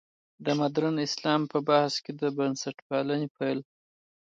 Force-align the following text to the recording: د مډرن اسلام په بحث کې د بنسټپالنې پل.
د 0.45 0.45
مډرن 0.59 0.95
اسلام 1.07 1.41
په 1.51 1.57
بحث 1.69 1.93
کې 2.03 2.11
د 2.21 2.23
بنسټپالنې 2.37 3.27
پل. 3.37 3.57